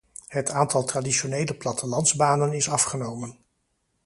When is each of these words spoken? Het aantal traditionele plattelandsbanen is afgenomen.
Het 0.27 0.49
aantal 0.49 0.83
traditionele 0.83 1.53
plattelandsbanen 1.55 2.53
is 2.53 2.69
afgenomen. 2.69 3.37